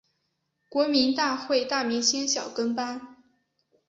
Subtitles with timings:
[0.67, 3.17] 国民大会大明星小跟班